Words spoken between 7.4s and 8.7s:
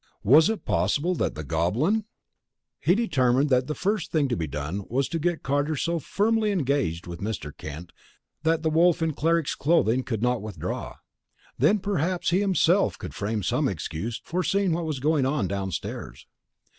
Kent that